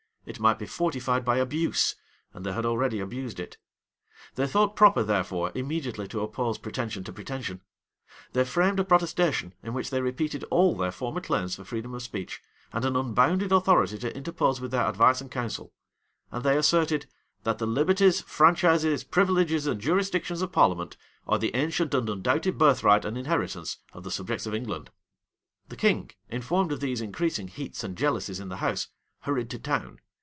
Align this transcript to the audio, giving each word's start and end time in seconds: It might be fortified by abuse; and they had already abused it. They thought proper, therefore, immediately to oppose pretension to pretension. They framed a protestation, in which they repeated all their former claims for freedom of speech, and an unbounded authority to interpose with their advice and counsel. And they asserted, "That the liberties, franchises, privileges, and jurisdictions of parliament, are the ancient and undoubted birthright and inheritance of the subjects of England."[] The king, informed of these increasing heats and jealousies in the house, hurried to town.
It 0.23 0.39
might 0.39 0.59
be 0.59 0.67
fortified 0.67 1.25
by 1.25 1.37
abuse; 1.37 1.95
and 2.31 2.45
they 2.45 2.53
had 2.53 2.63
already 2.65 2.99
abused 2.99 3.39
it. 3.39 3.57
They 4.35 4.45
thought 4.45 4.75
proper, 4.75 5.01
therefore, 5.01 5.51
immediately 5.55 6.07
to 6.09 6.21
oppose 6.21 6.59
pretension 6.59 7.03
to 7.05 7.11
pretension. 7.11 7.61
They 8.33 8.45
framed 8.45 8.79
a 8.79 8.83
protestation, 8.85 9.55
in 9.63 9.73
which 9.73 9.89
they 9.89 9.99
repeated 9.99 10.45
all 10.51 10.75
their 10.77 10.91
former 10.91 11.21
claims 11.21 11.55
for 11.55 11.63
freedom 11.65 11.95
of 11.95 12.03
speech, 12.03 12.39
and 12.71 12.85
an 12.85 12.95
unbounded 12.95 13.51
authority 13.51 13.97
to 13.97 14.15
interpose 14.15 14.61
with 14.61 14.69
their 14.69 14.87
advice 14.87 15.21
and 15.21 15.31
counsel. 15.31 15.73
And 16.31 16.43
they 16.43 16.55
asserted, 16.55 17.07
"That 17.43 17.57
the 17.57 17.67
liberties, 17.67 18.21
franchises, 18.21 19.03
privileges, 19.03 19.65
and 19.65 19.81
jurisdictions 19.81 20.43
of 20.43 20.51
parliament, 20.51 20.97
are 21.27 21.39
the 21.39 21.53
ancient 21.55 21.95
and 21.95 22.07
undoubted 22.07 22.59
birthright 22.59 23.05
and 23.05 23.17
inheritance 23.17 23.79
of 23.91 24.03
the 24.03 24.11
subjects 24.11 24.45
of 24.45 24.53
England."[] 24.53 24.91
The 25.69 25.75
king, 25.77 26.11
informed 26.29 26.71
of 26.71 26.79
these 26.79 27.01
increasing 27.01 27.47
heats 27.47 27.83
and 27.83 27.97
jealousies 27.97 28.39
in 28.39 28.49
the 28.49 28.57
house, 28.57 28.87
hurried 29.21 29.49
to 29.49 29.57
town. 29.59 29.99